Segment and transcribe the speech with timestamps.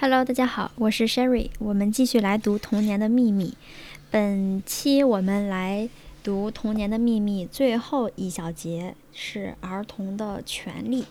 [0.00, 3.50] Hello，大家好，我是 Sherry，我们继续来读《童年的秘密》。
[4.12, 5.88] 本期我们来
[6.22, 11.06] 读《童年的秘密》最后一小节是儿童的权利。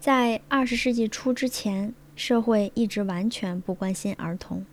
[0.00, 4.66] 在二十世纪初之前，社会一直完全不关心儿童，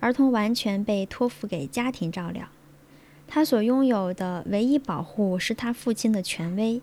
[0.00, 2.48] 儿童完全被托付给家庭照料，
[3.28, 6.82] 他所拥有的唯一保护是他父亲的权威。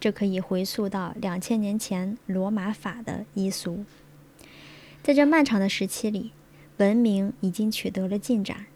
[0.00, 3.84] 这可以回溯到两千年前罗马法的医俗。
[5.08, 6.32] 在这漫长的时期里，
[6.76, 8.66] 文明已经取得了进展，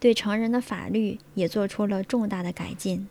[0.00, 3.06] 对成人的法律也做出了重大的改进。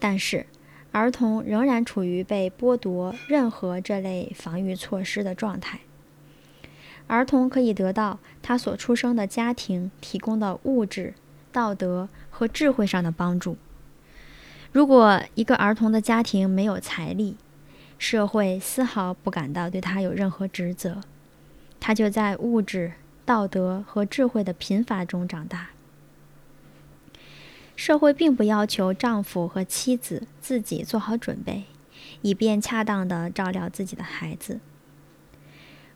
[0.00, 0.46] 但是，
[0.90, 5.78] 儿童仍然处于被剥夺任何这类防御措施的状态。
[7.06, 11.14] 儿童可以得到他所出生的家庭提供的物质、
[11.52, 13.56] 道德和智慧上的帮助。
[14.72, 17.36] 如果一个儿童的家庭没有财力，
[18.00, 21.02] 社会丝毫不感到对他有任何职责。
[21.84, 22.92] 他就在物质、
[23.24, 25.70] 道德和智慧的贫乏中长大。
[27.74, 31.64] 社会并不要求丈夫和妻子自己做好准备，
[32.20, 34.60] 以便恰当地照料自己的孩子。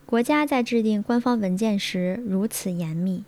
[0.04, 3.22] 国家在制定官方文件时如此严密，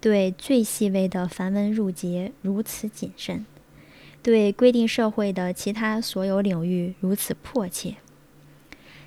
[0.00, 3.44] 对最细微的繁文缛节如此谨慎，
[4.22, 7.96] 对规定社会的其他所有领域如此迫切。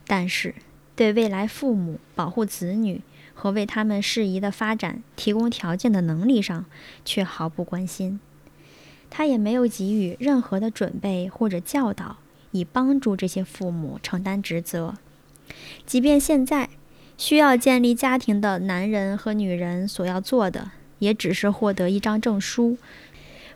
[0.05, 0.53] 但是，
[0.95, 3.01] 对未来父母保护子女
[3.33, 6.65] 和为他们适宜的发展提供条件的能力上，
[7.03, 8.19] 却毫不关心。
[9.09, 12.17] 他也没有给予任何的准备或者教导，
[12.51, 14.95] 以帮助这些父母承担职责。
[15.85, 16.69] 即便现在
[17.17, 22.77] 需要建立家庭的男人和女人所要做的，也只是获得一张证书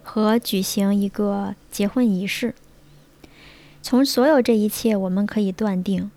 [0.04, 2.54] 和举行一个结婚仪式。
[3.82, 6.12] 从所有这一切，我们可以断定。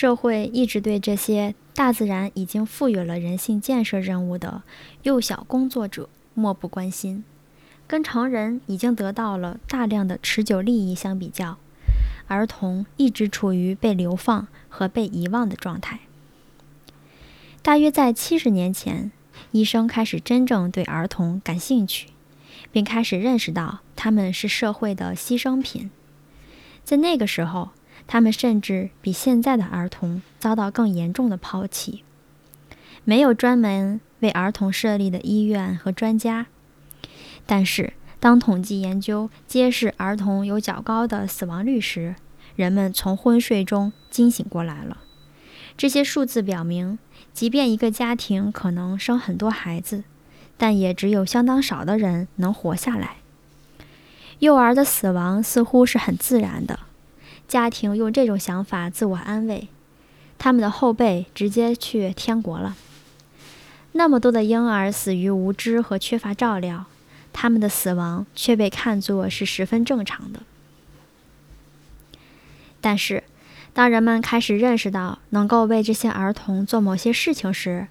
[0.00, 4.62] 社会一直对这些大自然已经赋予了人性建设任务的
[5.02, 7.24] 幼小工作者漠不关心，
[7.88, 11.56] 跟成人已经得到了大量的持久利益相比较，
[12.28, 15.98] 儿童一直处于被流放和被遗忘的状态。
[17.60, 19.10] 大约在七十年前，
[19.50, 22.10] 医生开始真正对儿童感兴趣，
[22.70, 25.90] 并开始认识到他们是社会的牺牲品。
[26.84, 27.70] 在那个时候。
[28.08, 32.02] 他们甚至比现在的儿童遭到更严重的抛弃。
[33.04, 36.46] 没有专门为儿童设立的医院和专家。
[37.46, 42.16] 但是，当统计研究揭示儿童有较高的死亡率时，
[42.56, 44.98] 人们从昏睡中惊醒过来了。
[45.76, 46.98] 这些数字表明，
[47.32, 50.02] 即便一个家庭可能生很多孩子，
[50.56, 53.18] 但也只有相当少的人能活下来。
[54.40, 56.80] 幼儿的死亡似乎是很自然的。
[57.48, 59.68] 家庭用这种想法自我安慰，
[60.36, 62.76] 他们的后辈直接去天国了。
[63.92, 66.84] 那么多的婴儿死于无知和缺乏照料，
[67.32, 70.40] 他们的死亡却被看作是十分正常的。
[72.82, 73.24] 但是，
[73.72, 77.88] 当人们开始认识到能够为这些儿童做某些事情时，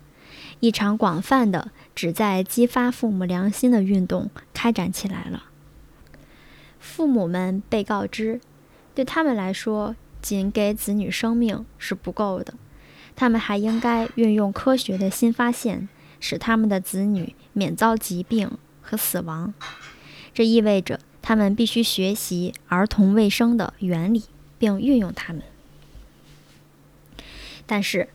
[0.59, 5.45] 一场广泛的、旨在激发父母良心的运动开展起来了。
[6.79, 8.39] 父母们被告知。
[8.97, 12.55] 对他们来说，仅给子女生命是不够的，
[13.15, 15.87] 他们还应该运用科学的新发现，
[16.19, 19.53] 使他们的子女免遭疾病和死亡。
[20.33, 24.23] 这意味着他们必须学习儿童卫生的原理，
[24.57, 25.43] 并运用它们。
[27.67, 28.09] 但是，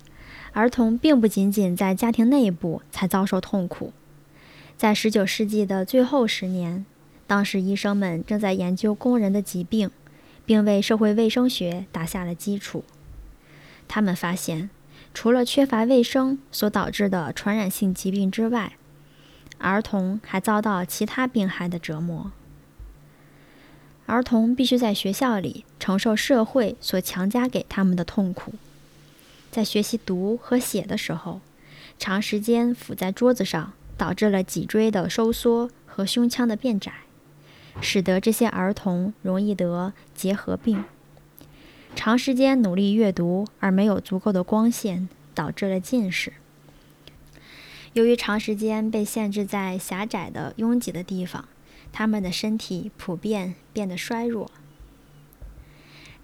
[0.53, 3.93] 儿童并不仅仅在家庭内部才遭受痛苦。
[4.77, 6.85] 在19世纪的最后十年，
[7.29, 9.89] 当时医生们正在研究工人的疾病。
[10.45, 12.85] 并为社会卫生学打下了基础。
[13.89, 14.71] 他们发现，
[15.13, 18.73] 除了缺乏卫生所导致的传染性疾病之外，
[19.59, 22.33] 儿童还遭到其他病害的折磨。
[24.07, 28.55] 儿童必须在学校里承受社会所强加给他们的痛苦。
[29.51, 31.41] 在学习读和写的时候，
[31.99, 36.93] 长时间伏在桌子上，导致了脊椎的收缩和胸腔的变窄。
[37.81, 40.85] 使得这些儿童容易得结核病。
[41.95, 46.33] 长时间努力阅读而没有足够的光线，导致了近视。
[47.93, 51.47] 由于长时间被限制在狭窄的、拥挤的地方，
[51.93, 54.51] 他们的身体普遍变得衰弱。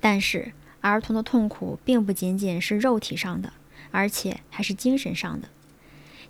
[0.01, 3.53] 但是，儿童的痛苦并不仅仅是肉体上的，
[3.91, 5.49] 而且还是精神上的。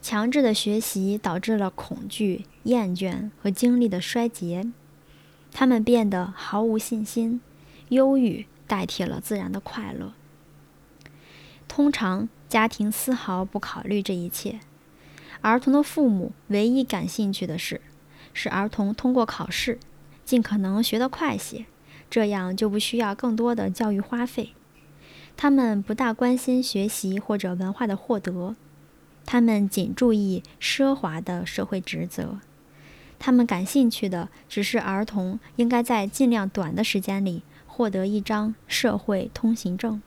[0.03, 4.67] 强制的学习导致了恐惧、厌倦和精力的衰竭。
[5.53, 7.41] 他们变得毫无信心，
[7.89, 10.12] 忧郁代替了自然的快乐。
[11.67, 14.61] 通常家庭丝毫不考虑这一切。
[15.41, 17.81] 儿童的父母唯一感兴趣的是，
[18.33, 19.79] 使儿童通过考试，
[20.25, 21.67] 尽可能学得快些，
[22.11, 24.55] 这样就不需要更多的教育花费。
[25.37, 28.56] 他们不大关心学习或者文化的获得，
[29.25, 32.39] 他们仅注意奢华的社会职责。
[33.19, 40.00] 他们感兴趣的只是儿童应该在尽量短的时间里获得一张社会通行证。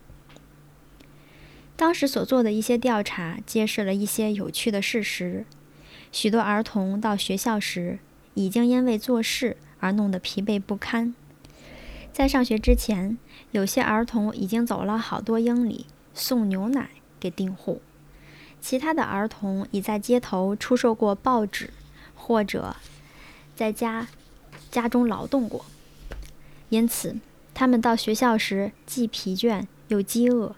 [1.75, 5.45] 当时所做的一些调查揭示了一些有趣的事实：
[6.11, 7.99] 许多儿童到学校时
[8.35, 11.15] 已经因为做事而弄得疲惫不堪。
[12.13, 13.17] 在上学之前，
[13.51, 17.81] 有些儿童已经走了好多英里送牛奶给订户；
[18.59, 21.71] 其他的儿童已在街头出售过报纸，
[22.13, 22.75] 或者
[23.61, 24.07] 在家
[24.71, 25.63] 家中劳动过。
[26.69, 27.17] 因此，
[27.53, 30.55] 他们到学校时既疲倦又饥饿。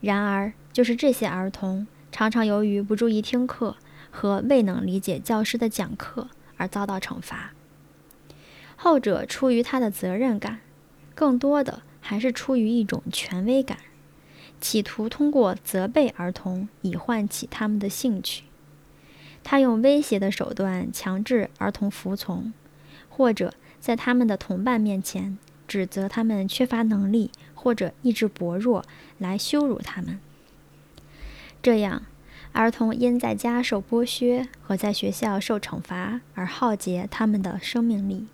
[0.00, 3.76] 然而，就是这些儿童常常由于不注意听课
[4.10, 6.26] 和未能理解教师的讲课
[6.56, 7.52] 而遭到惩罚。
[8.74, 10.58] 后者出于他的责任感，
[11.14, 13.78] 更多的还是出于一种权威感，
[14.60, 18.42] 企图通过责备儿童以唤起他们的兴趣。
[19.44, 22.52] 他用威胁的手段强制儿童服从，
[23.08, 27.30] 或者在他们的同伴面前指责他们缺乏能力。
[27.54, 28.84] 或者意志薄弱
[29.18, 30.18] 来羞辱他们，
[31.62, 32.02] 这样
[32.50, 38.26] 儿童因在家受剥削和在学校受惩罚而耗竭他们的生命力。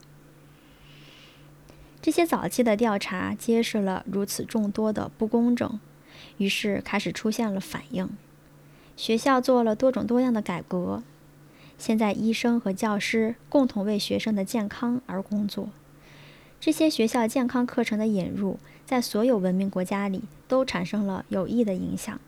[2.00, 5.78] 这些早期的调查揭示了如此众多的不公正，
[6.38, 8.08] 于是开始出现了反应。
[8.98, 11.04] 学校做了多种多样的改革，
[11.78, 15.68] 现在医生和教师共同为学生的健康而工作。
[16.60, 18.58] 这些学校健康课程的引入。
[18.84, 22.18] 在所有文明国家里都产生了有益的影响，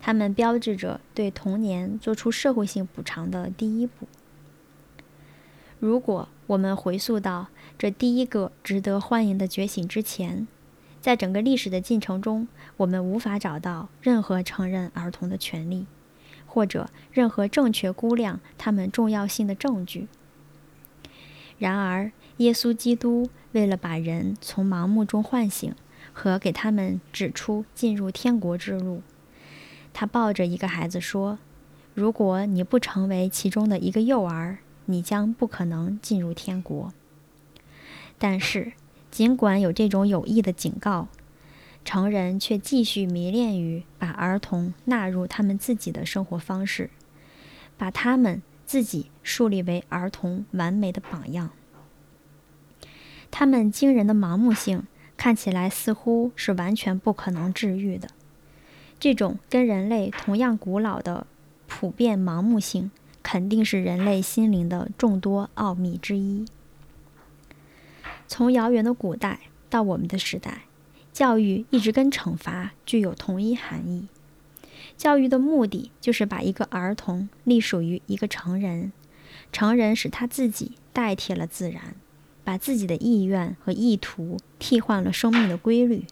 [0.00, 4.08] 它们标志着对童年做出社会性补偿的第一步。
[5.78, 7.46] 如果我们回溯到
[7.78, 10.48] 这第一个值得欢迎的觉醒之前，
[11.00, 12.48] 在整个历史的进程中，
[12.78, 15.86] 我们无法找到任何承认儿童的权利，
[16.54, 20.06] 或者任何正确估量他们重要性的证据。
[21.58, 25.74] 然而，耶稣基督为了把人从盲目中唤醒。
[26.16, 29.02] 和给他们指出进入天国之路。
[29.92, 31.40] 他抱着一个孩子说
[31.92, 36.92] ：“如果你不成为其中的一个幼儿，你将不可能进入天国。”
[38.16, 38.74] 但是，
[39.10, 41.08] 尽管有这种有益的警告，
[41.84, 46.90] 成人却继续迷恋于把儿童纳入他们自己的生活方式，
[47.76, 51.50] 把他们自己树立为儿童完美的榜样。
[53.30, 54.86] 他们惊人的盲目性。
[55.16, 58.08] 看起来似乎是完全不可能治愈的。
[58.98, 61.26] 这种跟人类同样古老的
[61.68, 62.90] 普遍盲目性，
[63.22, 66.44] 肯定是人类心灵的众多奥秘之一。
[68.26, 69.38] 从遥远的古代
[69.70, 70.62] 到我们的时代，
[71.14, 74.08] 教育一直跟惩罚具有同一含义。
[74.98, 78.92] 教育的目的就是把一个儿童隶属于一个成人，
[79.50, 81.94] 成人使他自己代替了自然。
[82.42, 86.04] 把自己的意愿和意图替换了生命的规律，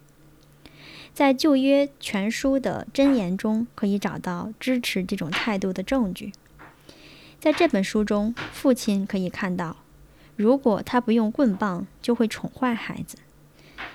[1.12, 6.32] 在旧约全书的箴言中可以找到支持这种态度的证据。
[7.38, 9.76] 在这本书中，父亲可以看到，
[10.36, 13.18] 如果他不用棍棒，就会宠坏孩子。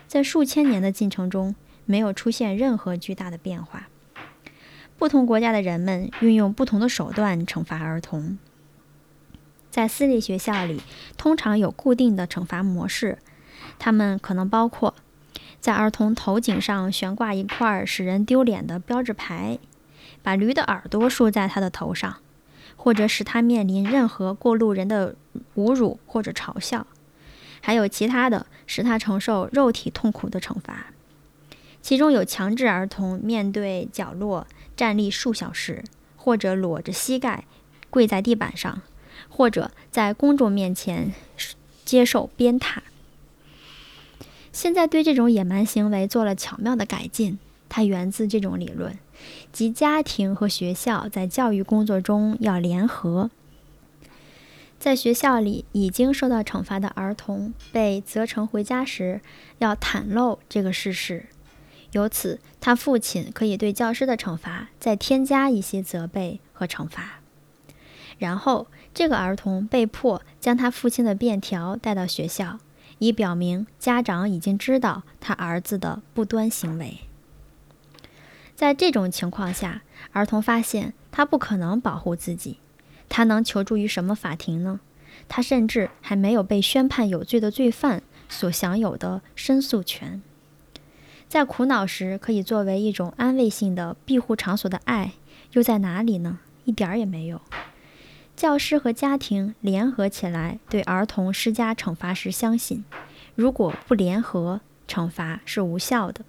[0.07, 3.87] 在数千年的进程中，没有出现任何巨大的变化。
[4.97, 8.37] 不同国家的人们运用不同的手段惩罚儿童。
[9.69, 10.81] 在私立学校里，
[11.17, 13.19] 通常有固定的惩罚模式，
[13.77, 14.95] 它们可能包括
[15.59, 19.59] 在儿童头颈上悬挂一块使人丢脸的标志牌，
[20.23, 22.17] 把驴的耳朵竖在他的头上，
[22.75, 25.15] 或者使他面临任何过路人的
[25.55, 26.87] 侮辱或者嘲笑，
[27.67, 30.85] 还有其他的使他承受肉体痛苦的惩罚，
[31.81, 34.47] 其中有强制儿童面对角落
[34.77, 35.83] 站立数小时，
[36.15, 37.43] 或者裸着膝盖
[37.89, 38.81] 跪在地板上。
[39.27, 41.13] 或者在公众面前
[41.83, 42.77] 接受鞭挞。
[44.53, 48.97] 现在对这种野蛮行为做了巧妙的改进，它源自这种理论，
[49.51, 53.29] 即家庭和学校在教育工作中要联合。
[54.79, 59.21] 在学校里已经受到惩罚的儿童被责成回家时，
[59.57, 61.25] 要袒露这个事实，
[61.91, 67.19] 由此他父亲可以对教师的惩罚再添加一些责备和惩罚。
[68.19, 72.59] 然后，这个儿童被迫将他父亲的便条带到学校，
[72.99, 76.99] 以表明家长已经知道他儿子的不端行为。
[78.55, 79.81] 在这种情况下，
[80.13, 82.57] 儿童发现他不可能保护自己，
[83.09, 84.79] 他能求助于什么法庭呢？
[85.27, 90.21] 他甚至还没有被宣判有罪的罪犯所享有的申诉权。
[91.27, 95.13] 在苦恼时可以作为一种安慰性的庇护场所的爱，
[95.51, 96.39] 又在哪里呢？
[96.63, 97.41] 一点儿也没有。
[98.35, 102.85] 教师和家庭联合起来对儿童施加惩罚时，相信
[103.35, 106.23] 如果不联合，惩罚是无效的。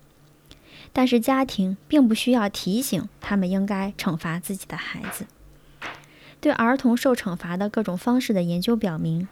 [0.92, 5.26] 但是家庭并不需要提醒他们应该惩罚自己的孩子。
[6.40, 9.28] 对儿童受惩罚的各种方式的研究表明，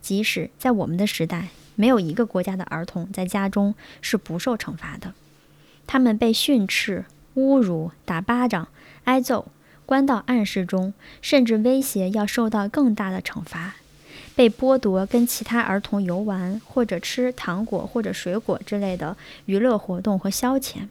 [0.00, 5.14] 即使在我们的时代，没有一个国家的儿童在家中是不受惩罚的。
[5.86, 7.04] 他们被训斥、
[7.36, 8.68] 侮辱、打巴掌、
[9.04, 9.48] 挨揍、
[9.86, 13.76] 关到暗室中，甚至威胁要受到更大的惩罚。
[14.34, 20.88] 被剥夺跟其他儿童游玩，或者吃糖果或者水果之类的娱乐活动和消遣，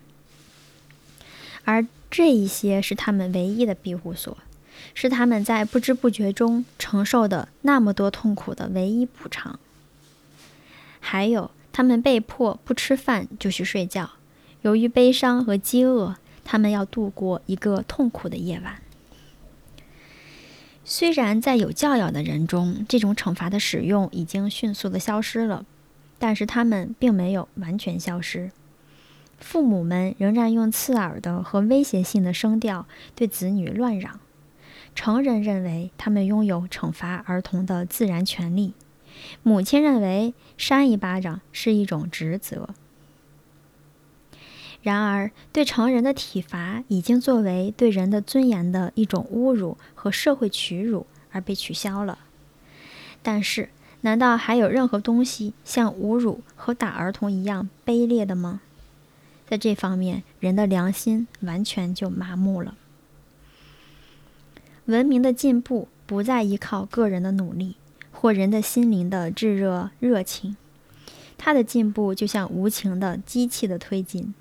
[1.63, 4.37] 而这一些是他们唯一的庇护所，
[4.93, 9.59] 是他们在不知不觉中承受的那么多痛苦的唯一补偿。
[10.99, 14.11] 还有，他们被迫不吃饭就去睡觉，
[14.61, 18.75] 由于悲伤和饥饿，他们要度过一个痛苦的夜晚。
[20.83, 25.65] 虽然在有教养的人中，这种惩罚的使用已经迅速的消失了，
[26.19, 28.51] 但是他们并没有完全消失。
[29.39, 34.19] 父母们仍然用刺耳的和威胁性的声调对子女乱嚷。
[34.93, 38.73] 成人认为他们拥有惩罚儿童的自然权利，
[39.43, 42.69] 母亲认为扇一巴掌是一种职责。
[44.81, 52.17] 然而，对成人的体罚已经作为对人的尊严的一种侮辱和社会屈辱而被取消了。
[53.21, 53.69] 但是，
[54.01, 58.61] 难道还有任何东西像侮辱和打儿童一样卑劣的吗？
[59.47, 62.75] 在这方面，人的良心完全就麻木了。
[64.91, 67.77] 文明的进步不再依靠个人的努力
[68.11, 70.57] 或人的心灵的炙热热情，
[71.37, 74.35] 它的进步就像无情的机器的推进。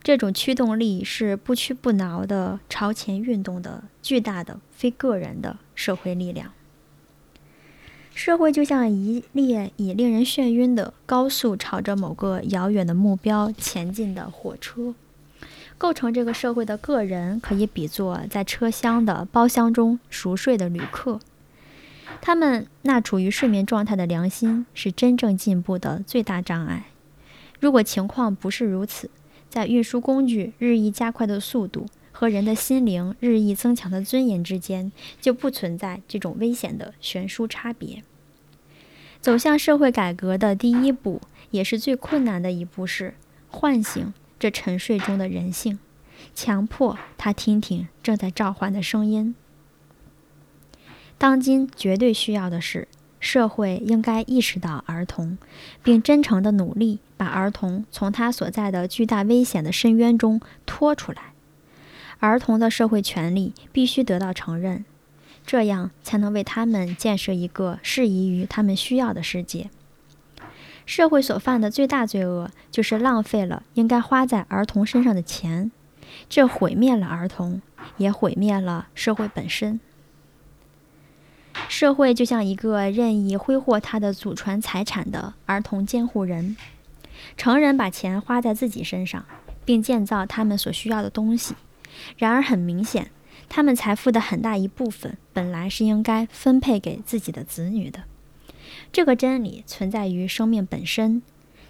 [0.00, 6.52] 这种驱动力是不屈不挠的朝前运动的巨大的非个人的社会力量。
[8.14, 14.94] 社会就像一列以令人眩晕的高速朝着某个遥远的目标前进的火车。
[15.78, 21.20] 构成这个社会的个人可以比作在车厢的包厢中熟睡的旅客。
[22.20, 26.86] 他们那处于睡眠状态的良心是真正进步的最大障碍。
[27.60, 29.08] 如果情况不是如此，
[29.48, 38.02] 在运输工具日益加快的速度和人的心灵日益增强的尊严之间，就不存在这种危险的悬殊差别。
[39.20, 41.20] 走向社会改革的第一步，
[41.50, 43.14] 也是最困难的一步，是
[43.48, 45.78] 唤醒这沉睡中的人性，
[46.34, 49.34] 强迫他听听正在召唤的声音。
[51.16, 52.88] 当今绝对需要的是。
[53.20, 55.38] 社会应该意识到儿童，
[55.82, 61.32] 并真诚地努力把儿童从他所在的巨大危险的深渊中拖出来。
[62.20, 64.84] 儿童的社会权利必须得到承认，
[65.44, 69.68] 这样才能为他们建设一个适宜于他们需要的世界。
[70.88, 75.70] 社会所犯的最大罪恶就是浪费了应该花在儿童身上的钱，
[76.30, 77.60] 这毁灭了儿童，
[77.98, 79.78] 也毁灭了社会本身。
[81.68, 86.56] 社会就像一个任意挥霍他的祖传财产的儿童监护人。
[87.36, 89.26] 成人把钱花在自己身上，
[89.66, 91.54] 并建造他们所需要的东西。
[92.16, 93.10] 然而，很明显，
[93.50, 98.04] 他们财富的很大一部分本来是应该分配给自己的子女的。
[98.92, 101.22] 这个真理存在于生命本身，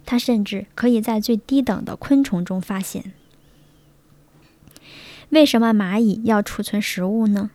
[0.06, 3.12] 它甚至可以在最低等的昆虫中发现。
[5.30, 7.50] 为什么蚂蚁要储存食物呢？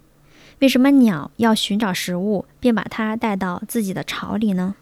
[0.59, 4.75] 为什么鸟要寻找食物并把它带到自己的巢里呢？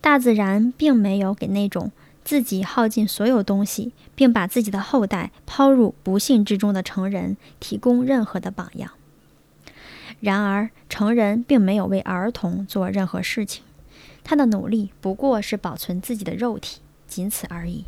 [0.00, 1.92] 大自然并没有给那种
[2.24, 8.90] 自己耗尽所有东西并把自己的后代抛入不幸之中的成人提供任何的榜样。
[10.20, 13.62] 然而，成人并没有为儿童做任何事情，
[14.22, 17.84] 他的努力不过是保存自己的肉体，仅此而已。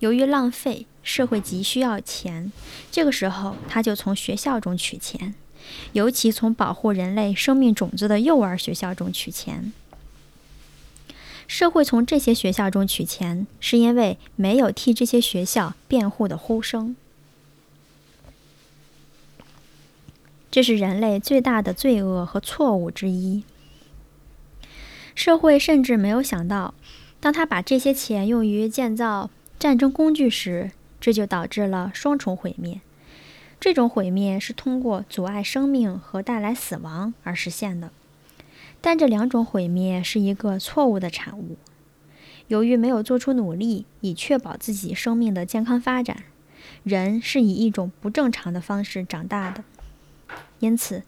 [0.00, 2.52] 由于浪费，社会急需要钱，
[2.90, 5.34] 这个时候他就从学校中取钱。
[5.94, 9.72] 尤其从保护人类生命种子的幼儿学校中取钱，
[11.48, 16.94] 社会从这些学校中取钱，是因为没有替这些学校辩护的呼声。
[20.52, 23.42] 这是人类最大的罪恶和错误之一。
[25.16, 26.74] 社会甚至没有想到，
[27.18, 30.70] 当他把这些钱用于建造战争工具时，
[31.00, 32.82] 这就导致了双重毁灭：
[33.58, 37.90] 这种毁灭是通过阻碍生命和带来死亡而实现的。
[38.82, 41.56] 但这两种毁灭是一个错误的产物。
[42.48, 46.24] 由于没有做出努力以确保自己生命的健康发展，
[46.84, 49.64] 人是以一种不正常的方式长大的。
[50.60, 51.02] 因此，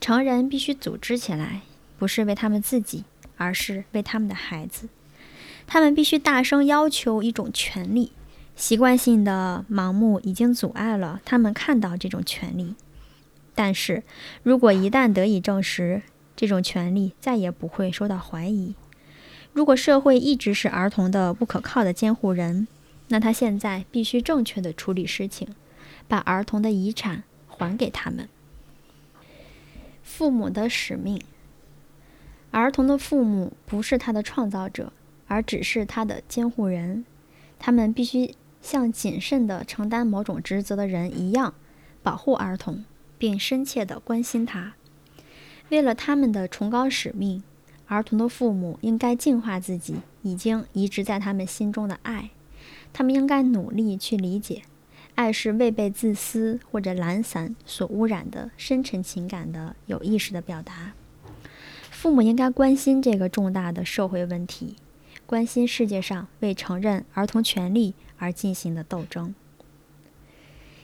[0.00, 1.62] 成人必须组织起来，
[1.98, 3.04] 不是为他们自己，
[3.36, 4.88] 而是为他们的孩子。
[5.66, 8.12] 他们必须大声要求一种权利。
[8.56, 12.74] 习惯性的盲目已经阻碍了他们看到这种权利。
[13.54, 14.02] 但是
[14.42, 16.02] 如果一旦得以证实，
[16.36, 18.74] 这种权利再也不会受到怀疑。
[19.52, 22.66] 如果社会一直是儿童的不可靠的监护人，
[23.08, 25.48] 那他现在必须正确的处理事情，
[26.08, 28.28] 把儿童的遗产还给他们。
[30.02, 31.20] 父母的使命：
[32.56, 34.92] 儿童的父母不是他的创造者，
[35.26, 37.04] 而只是他的监护人。
[37.58, 38.32] 他们必须
[38.62, 41.54] 像谨慎地承担某种职责的人一样，
[42.00, 42.84] 保护儿童，
[43.18, 44.74] 并深切地关心他。
[45.70, 47.42] 为了他们的崇高使命，
[47.88, 52.30] 儿童的父母应该净化自己已经移植在他们心中的爱。
[52.92, 54.62] 他们应该努力去理解，
[55.16, 60.92] 爱是未被自私或者懒散所污染的深沉情感的有意识的表达。
[62.04, 64.76] 父母应该关心这个重大的社会问题，
[65.24, 69.34] 关心世界上为承认儿童权利而进行的斗争。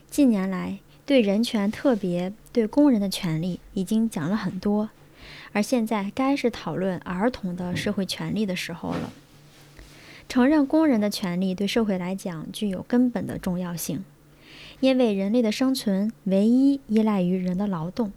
[0.08, 4.88] 近年来，对人权，特别对工人的权利，已经讲了很多，
[5.52, 9.12] 而现在该是讨论儿童的社会权利的时候了。
[10.26, 14.02] 承认工人的权利对社会来讲具有根本的重要性，
[14.80, 18.10] 因为人类的生存唯一依赖于人的劳动。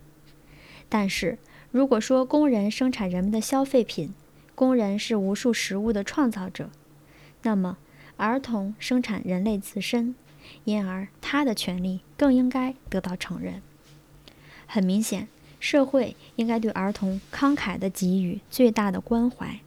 [0.88, 1.38] 但是，
[1.74, 4.14] 如果说工人生产人们的消费品，
[4.54, 6.70] 工人是无数食物的创造者，
[7.42, 7.80] 那么
[8.16, 10.14] 儿童生产人类自身。
[10.66, 13.64] 因而，他的权利更应该得到承认。
[14.68, 15.28] 很明显，
[15.60, 19.60] 社会应该对儿童慷慨地给予最大的关怀。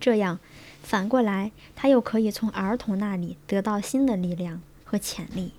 [0.00, 0.40] 这样，
[0.82, 5.52] 反过来，他又可以从儿童那里得到新的力量和潜力。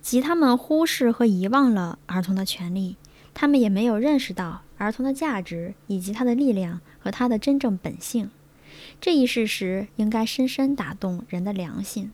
[0.00, 2.96] 即他们忽视和遗忘了儿童的权利，
[3.34, 8.30] 他们也没有认识到儿童的价值以及他的力量和他的真正本性。
[9.00, 12.12] 这一事实应该深深打动人的良心。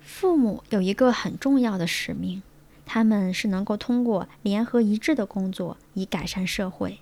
[0.00, 2.42] 父母有一个很重要的使命，
[2.84, 6.98] 他们是能够通过联合一致的工作以改善社会，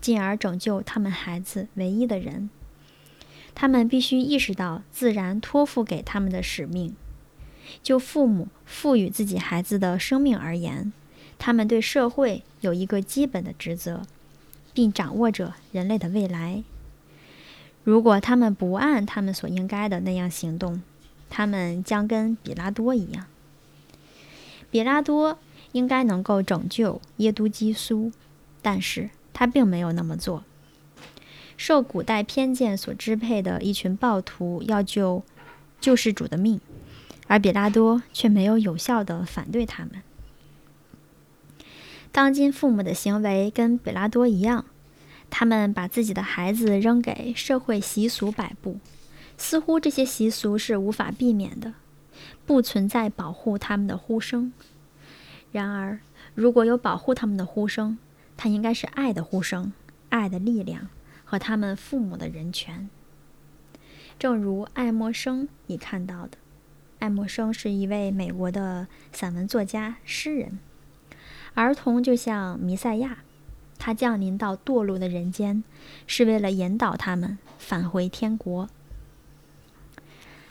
[0.00, 2.48] 进而拯救他们孩子唯一的人。
[3.54, 6.96] 他们必须意识到自然托付给他们的使命。
[7.82, 10.92] 就父母赋予自己孩子的生命而言，
[11.44, 14.06] 他们对社会有一个基本的职责，
[14.72, 16.62] 并掌握着人类的未来。
[17.82, 20.80] 如果他们不按他们所应该的那样行动，
[21.28, 23.26] 他们将跟比拉多一样。
[24.70, 25.38] 比拉多
[25.72, 28.10] 应该能够拯救耶都基苏，
[28.62, 30.44] 但是他并没有那么做。
[31.58, 35.22] 受古代偏见所支配的一群暴徒要救
[35.78, 36.58] 救世主的命，
[37.26, 40.02] 而比拉多却没有有效的反对他们。
[42.14, 44.66] 当今父母的行为跟比拉多一样，
[45.30, 48.78] 他们把自己的孩子扔给社会习俗摆布。
[49.36, 51.74] 似乎这些习俗是无法避免的，
[52.46, 54.52] 不存在保护他们的呼声。
[55.50, 55.98] 然而，
[56.36, 57.98] 如果有保护他们的呼声，
[58.36, 59.72] 它应该是爱的呼声、
[60.10, 60.88] 爱的力量
[61.24, 62.88] 和他们父母的人权。
[64.20, 66.38] 正如爱默生已看到的，
[67.00, 70.60] 爱默生是一位美国的散文作家、诗人。
[71.54, 73.18] 儿童就像弥赛亚，
[73.78, 75.62] 他降临到堕落的人间，
[76.06, 78.68] 是为了引导他们返回天国。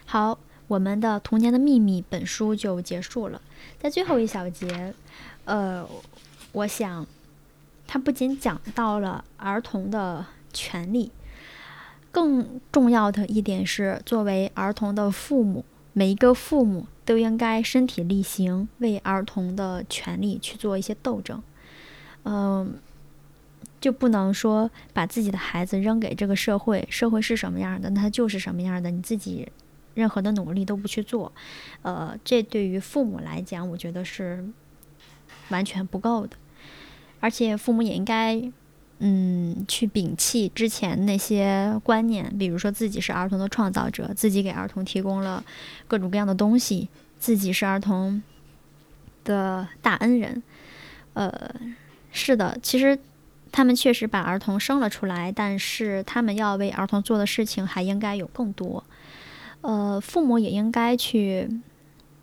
[0.05, 3.41] 好，我们的《童年的秘密》本书就结束了。
[3.79, 4.93] 在最后一小节，
[5.45, 5.87] 呃，
[6.51, 7.05] 我想，
[7.87, 11.11] 它不仅讲到了儿童的权利，
[12.11, 21.41] 更重要的一点是，作为儿童的父母，每一个父母都应该身体力行，为儿童的权利去做一些斗争。
[22.23, 22.75] 嗯，
[23.79, 29.49] 就不能说把自己的孩子扔给这个社会，社会是什么样的，那他就是什么样的，你自己。
[29.95, 31.31] 任何的努力都不去做，
[31.83, 34.43] 呃，这对于父母来讲，我觉得是
[35.49, 36.35] 完全不够的。
[37.19, 38.51] 而且父母也应该，
[39.05, 45.43] 嗯，去摒弃之前那些观念，比如说自己是儿童的创造者，自己给儿童提供了
[45.89, 46.87] 各种各样的东西，
[47.19, 48.23] 自己是儿童
[49.25, 50.41] 的大恩人。
[51.15, 51.53] 呃，
[52.13, 52.97] 是的，其实
[53.51, 58.81] 他们确实把儿童生了出来，但是他们要为儿童做的事情还应该有更多。
[59.59, 61.49] 呃，父母也应该去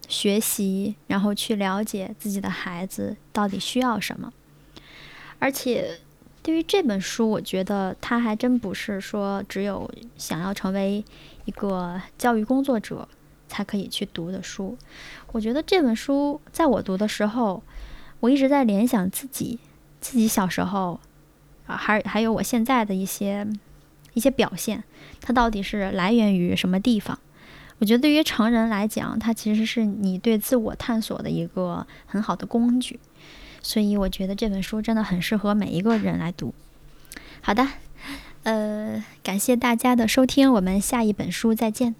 [0.09, 4.33] 学习，然后去了解自己的孩子到底需要什么。
[5.38, 5.99] 而且，
[6.42, 11.05] 对于这本书，我觉得它还真不是说只有想要成为
[11.44, 13.07] 一个教育工作者
[13.46, 14.76] 才可以去读的书。
[15.33, 17.62] 我觉得这本书在我读的时候，
[18.20, 19.59] 我一直在联想自己
[20.00, 20.98] 自己小时候
[21.66, 23.46] 啊，还还有我现在的一些
[24.14, 24.83] 一些表现，
[25.20, 27.18] 它到底是来源于什么地方？
[27.79, 32.98] 我觉得对于成人来讲，它其实是你对自我探索的一个很好的工具，
[33.62, 36.55] 所以我觉得这本书真的很适合每一个人来读。
[37.40, 37.66] 好的，
[38.42, 41.94] 呃，感谢大家的收听，我们下一本书再见。